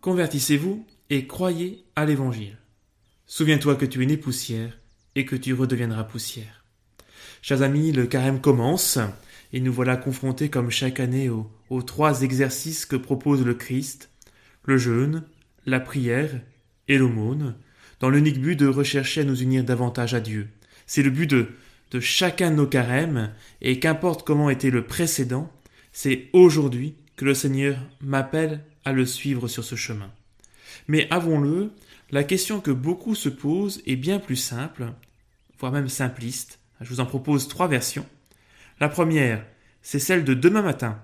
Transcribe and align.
convertissez-vous 0.00 0.86
et 1.10 1.26
croyez 1.26 1.84
à 1.96 2.04
l'Évangile. 2.04 2.56
Souviens-toi 3.26 3.76
que 3.76 3.86
tu 3.86 4.02
es 4.02 4.06
né 4.06 4.16
poussière 4.16 4.78
et 5.14 5.24
que 5.24 5.36
tu 5.36 5.54
redeviendras 5.54 6.04
poussière. 6.04 6.64
Chers 7.42 7.62
amis, 7.62 7.92
le 7.92 8.06
carême 8.06 8.40
commence 8.40 8.98
et 9.52 9.60
nous 9.60 9.72
voilà 9.72 9.96
confrontés 9.96 10.48
comme 10.48 10.70
chaque 10.70 11.00
année 11.00 11.28
aux, 11.28 11.82
trois 11.82 12.22
exercices 12.22 12.86
que 12.86 12.96
propose 12.96 13.44
le 13.44 13.54
Christ, 13.54 14.10
le 14.64 14.76
jeûne, 14.76 15.24
la 15.66 15.80
prière 15.80 16.40
et 16.88 16.98
l'aumône, 16.98 17.54
dans 17.98 18.10
l'unique 18.10 18.40
but 18.40 18.56
de 18.56 18.66
rechercher 18.66 19.22
à 19.22 19.24
nous 19.24 19.42
unir 19.42 19.64
davantage 19.64 20.14
à 20.14 20.20
Dieu. 20.20 20.48
C'est 20.86 21.02
le 21.02 21.10
but 21.10 21.28
de, 21.28 21.48
de 21.90 22.00
chacun 22.00 22.50
de 22.50 22.56
nos 22.56 22.66
carèmes, 22.66 23.32
et 23.60 23.78
qu'importe 23.78 24.26
comment 24.26 24.50
était 24.50 24.70
le 24.70 24.86
précédent, 24.86 25.50
c'est 25.92 26.28
aujourd'hui 26.32 26.94
que 27.16 27.24
le 27.24 27.34
Seigneur 27.34 27.78
m'appelle 28.00 28.60
à 28.84 28.92
le 28.92 29.06
suivre 29.06 29.48
sur 29.48 29.64
ce 29.64 29.74
chemin. 29.74 30.10
Mais 30.88 31.08
avons-le, 31.10 31.72
la 32.10 32.24
question 32.24 32.60
que 32.60 32.70
beaucoup 32.70 33.14
se 33.14 33.28
posent 33.28 33.82
est 33.86 33.96
bien 33.96 34.18
plus 34.18 34.36
simple, 34.36 34.92
voire 35.58 35.72
même 35.72 35.88
simpliste. 35.88 36.58
Je 36.80 36.88
vous 36.88 37.00
en 37.00 37.06
propose 37.06 37.48
trois 37.48 37.68
versions. 37.68 38.06
La 38.80 38.88
première, 38.88 39.44
c'est 39.82 39.98
celle 39.98 40.24
de 40.24 40.34
demain 40.34 40.62
matin, 40.62 41.00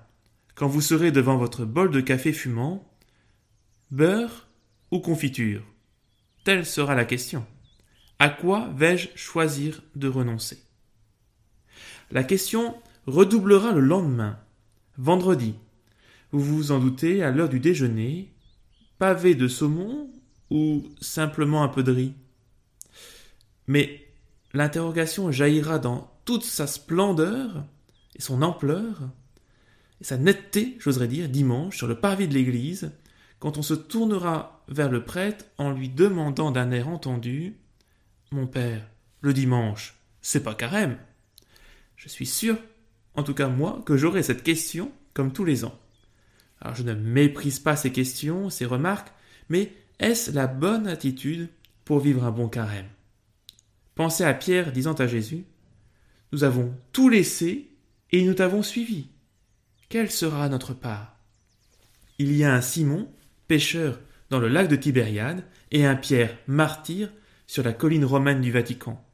quand 0.54 0.66
vous 0.66 0.80
serez 0.80 1.12
devant 1.12 1.36
votre 1.36 1.64
bol 1.64 1.90
de 1.90 2.00
café 2.00 2.32
fumant. 2.32 2.90
Beurre 3.90 4.48
ou 4.90 5.00
confiture 5.00 5.62
Telle 6.44 6.66
sera 6.66 6.94
la 6.94 7.05
question. 7.05 7.46
À 8.18 8.30
quoi 8.30 8.70
vais-je 8.74 9.08
choisir 9.14 9.83
de 9.94 10.08
renoncer? 10.08 10.58
La 12.11 12.24
question 12.24 12.74
redoublera 13.06 13.72
le 13.72 13.80
lendemain, 13.80 14.38
vendredi. 14.96 15.55
Vous 16.32 16.41
vous 16.41 16.72
en 16.72 16.78
doutez, 16.78 17.22
à 17.22 17.30
l'heure 17.30 17.48
du 17.48 17.60
déjeuner, 17.60 18.32
pavé 18.98 19.34
de 19.34 19.48
saumon 19.48 20.10
ou 20.50 20.84
simplement 21.00 21.62
un 21.62 21.68
peu 21.68 21.83
de 21.83 21.92
riz? 21.92 22.14
Mais 23.66 24.06
l'interrogation 24.52 25.30
jaillira 25.30 25.78
dans 25.78 26.12
toute 26.24 26.44
sa 26.44 26.66
splendeur 26.66 27.64
et 28.16 28.22
son 28.22 28.42
ampleur 28.42 29.10
et 30.00 30.05
sa 30.05 30.18
netteté, 30.18 30.77
j'oserais 30.78 31.08
dire, 31.08 31.28
dimanche, 31.28 31.77
sur 31.77 31.86
le 31.86 31.98
parvis 31.98 32.28
de 32.28 32.34
l'église, 32.34 32.92
quand 33.38 33.58
on 33.58 33.62
se 33.62 33.74
tournera 33.74 34.64
vers 34.68 34.90
le 34.90 35.05
prêtre 35.05 35.44
en 35.58 35.70
lui 35.70 35.88
demandant 35.88 36.50
d'un 36.50 36.70
air 36.70 36.88
entendu 36.88 37.56
Mon 38.30 38.46
père, 38.46 38.86
le 39.20 39.33
dimanche, 39.33 39.96
c'est 40.20 40.42
pas 40.42 40.55
carême. 40.55 40.98
Je 41.96 42.08
suis 42.08 42.27
sûr, 42.27 42.56
en 43.14 43.22
tout 43.22 43.34
cas 43.34 43.48
moi, 43.48 43.83
que 43.86 43.96
j'aurai 43.96 44.22
cette 44.22 44.42
question 44.42 44.90
comme 45.14 45.33
tous 45.33 45.44
les 45.44 45.64
ans. 45.64 45.78
Alors 46.60 46.74
je 46.74 46.82
ne 46.82 46.94
méprise 46.94 47.58
pas 47.58 47.76
ces 47.76 47.92
questions, 47.92 48.50
ces 48.50 48.64
remarques, 48.64 49.12
mais 49.48 49.72
est-ce 49.98 50.30
la 50.30 50.46
bonne 50.46 50.86
attitude 50.86 51.48
pour 51.84 52.00
vivre 52.00 52.24
un 52.24 52.30
bon 52.30 52.48
carême? 52.48 52.88
Pensez 53.94 54.24
à 54.24 54.34
Pierre 54.34 54.72
disant 54.72 54.94
à 54.94 55.06
Jésus 55.06 55.44
Nous 56.32 56.44
avons 56.44 56.74
tout 56.92 57.08
laissé 57.08 57.70
et 58.12 58.24
nous 58.24 58.34
t'avons 58.34 58.62
suivi. 58.62 59.08
Quelle 59.88 60.10
sera 60.10 60.48
notre 60.48 60.74
part? 60.74 61.16
Il 62.18 62.36
y 62.36 62.44
a 62.44 62.54
un 62.54 62.60
Simon 62.60 63.08
pêcheur 63.46 64.00
dans 64.30 64.38
le 64.38 64.48
lac 64.48 64.68
de 64.68 64.77
Tibériade, 64.77 65.44
et 65.70 65.86
un 65.86 65.96
Pierre 65.96 66.36
martyr 66.46 67.12
sur 67.46 67.62
la 67.62 67.72
colline 67.72 68.04
romaine 68.04 68.40
du 68.40 68.50
Vatican. 68.50 69.04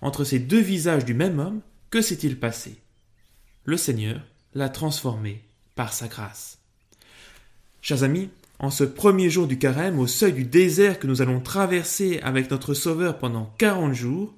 Entre 0.00 0.24
ces 0.24 0.38
deux 0.38 0.60
visages 0.60 1.04
du 1.04 1.14
même 1.14 1.38
homme, 1.38 1.60
que 1.90 2.00
s'est-il 2.00 2.38
passé? 2.38 2.80
Le 3.64 3.76
Seigneur 3.76 4.22
l'a 4.54 4.68
transformé 4.68 5.44
par 5.74 5.92
sa 5.92 6.08
grâce. 6.08 6.59
Chers 7.82 8.02
amis, 8.02 8.28
en 8.58 8.70
ce 8.70 8.84
premier 8.84 9.30
jour 9.30 9.46
du 9.46 9.56
carême, 9.58 9.98
au 9.98 10.06
seuil 10.06 10.34
du 10.34 10.44
désert 10.44 10.98
que 10.98 11.06
nous 11.06 11.22
allons 11.22 11.40
traverser 11.40 12.20
avec 12.22 12.50
notre 12.50 12.74
Sauveur 12.74 13.18
pendant 13.18 13.54
quarante 13.56 13.94
jours, 13.94 14.34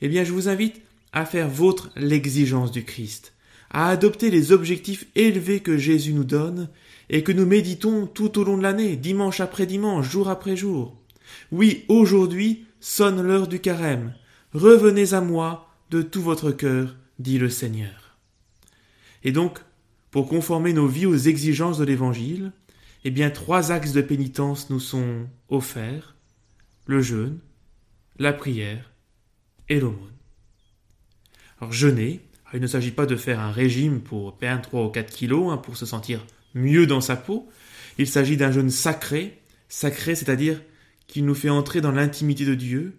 eh 0.00 0.08
bien 0.08 0.24
je 0.24 0.32
vous 0.32 0.48
invite 0.48 0.80
à 1.12 1.26
faire 1.26 1.50
vôtre 1.50 1.90
l'exigence 1.96 2.72
du 2.72 2.84
Christ, 2.84 3.34
à 3.70 3.90
adopter 3.90 4.30
les 4.30 4.52
objectifs 4.52 5.06
élevés 5.16 5.60
que 5.60 5.76
Jésus 5.76 6.14
nous 6.14 6.24
donne 6.24 6.70
et 7.10 7.22
que 7.22 7.32
nous 7.32 7.44
méditons 7.44 8.06
tout 8.06 8.38
au 8.38 8.44
long 8.44 8.56
de 8.56 8.62
l'année, 8.62 8.96
dimanche 8.96 9.40
après 9.40 9.66
dimanche, 9.66 10.08
jour 10.08 10.30
après 10.30 10.56
jour. 10.56 10.96
Oui, 11.52 11.84
aujourd'hui 11.88 12.64
sonne 12.80 13.20
l'heure 13.20 13.48
du 13.48 13.60
carême. 13.60 14.14
Revenez 14.54 15.12
à 15.12 15.20
moi 15.20 15.68
de 15.90 16.00
tout 16.00 16.22
votre 16.22 16.52
cœur, 16.52 16.96
dit 17.18 17.38
le 17.38 17.50
Seigneur. 17.50 18.16
Et 19.24 19.32
donc, 19.32 19.58
pour 20.10 20.26
conformer 20.26 20.72
nos 20.72 20.86
vies 20.86 21.06
aux 21.06 21.16
exigences 21.16 21.76
de 21.76 21.84
l'Évangile, 21.84 22.52
eh 23.04 23.10
bien 23.10 23.30
trois 23.30 23.72
axes 23.72 23.92
de 23.92 24.02
pénitence 24.02 24.70
nous 24.70 24.80
sont 24.80 25.26
offerts 25.48 26.16
le 26.86 27.02
jeûne, 27.02 27.38
la 28.18 28.32
prière 28.32 28.92
et 29.68 29.78
l'aumône. 29.78 30.16
Alors 31.60 31.72
jeûner, 31.72 32.20
il 32.54 32.60
ne 32.60 32.66
s'agit 32.66 32.92
pas 32.92 33.06
de 33.06 33.16
faire 33.16 33.40
un 33.40 33.52
régime 33.52 34.00
pour 34.00 34.38
perdre 34.38 34.62
3 34.62 34.86
ou 34.86 34.88
4 34.88 35.12
kilos, 35.12 35.52
hein, 35.52 35.58
pour 35.58 35.76
se 35.76 35.86
sentir 35.86 36.24
mieux 36.54 36.86
dans 36.86 37.02
sa 37.02 37.16
peau. 37.16 37.48
Il 37.98 38.06
s'agit 38.06 38.36
d'un 38.36 38.52
jeûne 38.52 38.70
sacré, 38.70 39.42
sacré 39.68 40.14
c'est-à-dire 40.14 40.62
qu'il 41.06 41.26
nous 41.26 41.34
fait 41.34 41.50
entrer 41.50 41.80
dans 41.80 41.92
l'intimité 41.92 42.44
de 42.46 42.54
Dieu 42.54 42.98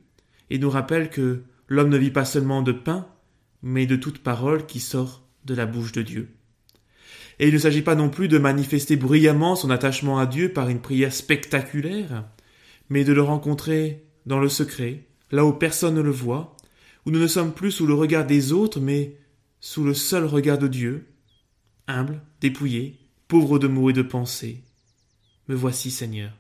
et 0.49 0.59
nous 0.59 0.69
rappelle 0.69 1.09
que 1.09 1.43
l'homme 1.67 1.89
ne 1.89 1.97
vit 1.97 2.11
pas 2.11 2.25
seulement 2.25 2.61
de 2.61 2.71
pain, 2.71 3.07
mais 3.63 3.85
de 3.85 3.95
toute 3.95 4.19
parole 4.19 4.65
qui 4.65 4.79
sort 4.79 5.23
de 5.45 5.55
la 5.55 5.65
bouche 5.65 5.91
de 5.91 6.01
Dieu. 6.01 6.29
Et 7.39 7.47
il 7.47 7.53
ne 7.53 7.59
s'agit 7.59 7.81
pas 7.81 7.95
non 7.95 8.09
plus 8.09 8.27
de 8.27 8.37
manifester 8.37 8.97
bruyamment 8.97 9.55
son 9.55 9.69
attachement 9.69 10.19
à 10.19 10.25
Dieu 10.25 10.51
par 10.51 10.69
une 10.69 10.81
prière 10.81 11.13
spectaculaire, 11.13 12.25
mais 12.89 13.03
de 13.03 13.13
le 13.13 13.21
rencontrer 13.21 14.03
dans 14.25 14.39
le 14.39 14.49
secret, 14.49 15.05
là 15.31 15.45
où 15.45 15.53
personne 15.53 15.95
ne 15.95 16.01
le 16.01 16.11
voit, 16.11 16.57
où 17.05 17.11
nous 17.11 17.19
ne 17.19 17.27
sommes 17.27 17.53
plus 17.53 17.71
sous 17.71 17.87
le 17.87 17.93
regard 17.93 18.25
des 18.25 18.51
autres, 18.51 18.81
mais 18.81 19.15
sous 19.61 19.83
le 19.83 19.93
seul 19.93 20.25
regard 20.25 20.57
de 20.57 20.67
Dieu, 20.67 21.07
humble, 21.87 22.21
dépouillé, 22.41 22.99
pauvre 23.27 23.57
de 23.57 23.67
mots 23.67 23.89
et 23.89 23.93
de 23.93 24.01
pensées. 24.01 24.63
Me 25.47 25.55
voici, 25.55 25.91
Seigneur, 25.91 26.31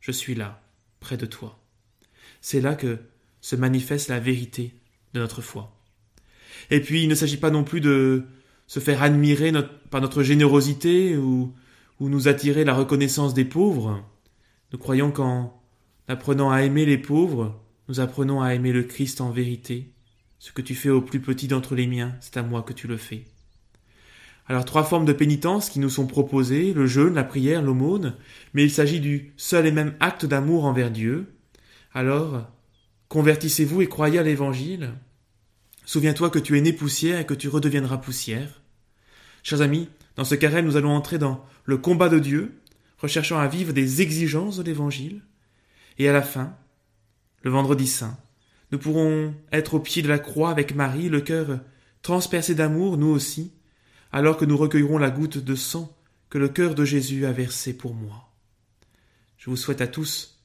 je 0.00 0.12
suis 0.12 0.34
là, 0.34 0.62
près 1.00 1.16
de 1.16 1.26
toi. 1.26 1.60
C'est 2.40 2.60
là 2.60 2.74
que 2.74 2.98
se 3.40 3.56
manifeste 3.56 4.08
la 4.08 4.20
vérité 4.20 4.74
de 5.14 5.20
notre 5.20 5.42
foi. 5.42 5.76
Et 6.70 6.80
puis, 6.80 7.02
il 7.02 7.08
ne 7.08 7.14
s'agit 7.14 7.36
pas 7.36 7.50
non 7.50 7.64
plus 7.64 7.80
de 7.80 8.24
se 8.66 8.80
faire 8.80 9.02
admirer 9.02 9.52
par 9.90 10.00
notre 10.00 10.22
générosité 10.22 11.16
ou, 11.16 11.52
ou 12.00 12.08
nous 12.08 12.28
attirer 12.28 12.64
la 12.64 12.74
reconnaissance 12.74 13.34
des 13.34 13.44
pauvres. 13.44 14.04
Nous 14.72 14.78
croyons 14.78 15.10
qu'en 15.10 15.62
apprenant 16.08 16.50
à 16.50 16.62
aimer 16.62 16.86
les 16.86 16.98
pauvres, 16.98 17.60
nous 17.88 18.00
apprenons 18.00 18.42
à 18.42 18.54
aimer 18.54 18.72
le 18.72 18.82
Christ 18.82 19.20
en 19.20 19.30
vérité. 19.30 19.92
Ce 20.38 20.52
que 20.52 20.62
tu 20.62 20.74
fais 20.74 20.90
au 20.90 21.00
plus 21.00 21.20
petit 21.20 21.48
d'entre 21.48 21.74
les 21.74 21.86
miens, 21.86 22.14
c'est 22.20 22.36
à 22.36 22.42
moi 22.42 22.62
que 22.62 22.72
tu 22.72 22.86
le 22.86 22.96
fais. 22.96 23.24
Alors 24.46 24.64
trois 24.64 24.84
formes 24.84 25.06
de 25.06 25.12
pénitence 25.12 25.70
qui 25.70 25.80
nous 25.80 25.88
sont 25.88 26.06
proposées, 26.06 26.74
le 26.74 26.86
jeûne, 26.86 27.14
la 27.14 27.24
prière, 27.24 27.62
l'aumône, 27.62 28.14
mais 28.52 28.64
il 28.64 28.70
s'agit 28.70 29.00
du 29.00 29.32
seul 29.36 29.66
et 29.66 29.72
même 29.72 29.94
acte 30.00 30.26
d'amour 30.26 30.66
envers 30.66 30.90
Dieu. 30.90 31.34
Alors, 31.94 32.46
convertissez-vous 33.08 33.82
et 33.82 33.88
croyez 33.88 34.18
à 34.18 34.22
l'Évangile. 34.22 34.92
Souviens-toi 35.84 36.30
que 36.30 36.38
tu 36.38 36.56
es 36.56 36.60
né 36.60 36.72
poussière 36.72 37.18
et 37.18 37.26
que 37.26 37.34
tu 37.34 37.48
redeviendras 37.48 37.98
poussière. 37.98 38.62
Chers 39.42 39.60
amis, 39.60 39.88
dans 40.16 40.24
ce 40.24 40.34
carême, 40.34 40.66
nous 40.66 40.76
allons 40.76 40.94
entrer 40.94 41.18
dans 41.18 41.44
le 41.64 41.76
combat 41.76 42.08
de 42.08 42.18
Dieu, 42.18 42.60
recherchant 42.98 43.38
à 43.38 43.48
vivre 43.48 43.72
des 43.72 44.00
exigences 44.00 44.56
de 44.56 44.62
l'Évangile. 44.62 45.22
Et 45.98 46.08
à 46.08 46.12
la 46.12 46.22
fin, 46.22 46.56
le 47.42 47.50
vendredi 47.50 47.86
saint, 47.86 48.16
nous 48.72 48.78
pourrons 48.78 49.34
être 49.52 49.74
au 49.74 49.80
pied 49.80 50.02
de 50.02 50.08
la 50.08 50.18
croix 50.18 50.50
avec 50.50 50.74
Marie, 50.74 51.08
le 51.08 51.20
cœur 51.20 51.60
transpercé 52.02 52.54
d'amour, 52.54 52.96
nous 52.96 53.08
aussi, 53.08 53.52
alors 54.12 54.36
que 54.36 54.44
nous 54.44 54.56
recueillerons 54.56 54.98
la 54.98 55.10
goutte 55.10 55.38
de 55.38 55.54
sang 55.54 55.94
que 56.30 56.38
le 56.38 56.48
cœur 56.48 56.74
de 56.74 56.84
Jésus 56.84 57.26
a 57.26 57.32
versé 57.32 57.76
pour 57.76 57.94
moi. 57.94 58.32
Je 59.38 59.50
vous 59.50 59.56
souhaite 59.56 59.80
à 59.80 59.86
tous 59.86 60.40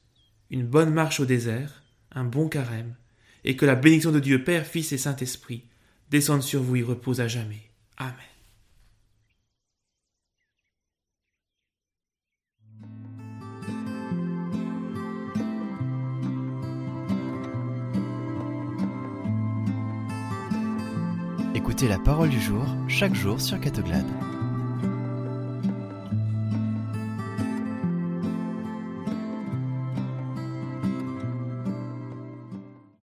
une 0.50 0.66
bonne 0.66 0.92
marche 0.92 1.20
au 1.20 1.26
désert, 1.26 1.82
un 2.12 2.24
bon 2.24 2.48
carême, 2.48 2.94
et 3.44 3.56
que 3.56 3.66
la 3.66 3.74
bénédiction 3.74 4.12
de 4.12 4.20
Dieu 4.20 4.44
Père, 4.44 4.66
Fils 4.66 4.92
et 4.92 4.98
Saint-Esprit 4.98 5.64
descende 6.10 6.42
sur 6.42 6.62
vous 6.62 6.76
et 6.76 6.82
repose 6.82 7.20
à 7.20 7.28
jamais. 7.28 7.70
Amen. 7.96 8.14
Écoutez 21.54 21.88
la 21.88 21.98
parole 21.98 22.30
du 22.30 22.40
jour 22.40 22.64
chaque 22.88 23.14
jour 23.14 23.40
sur 23.40 23.60
Catoglade. 23.60 24.29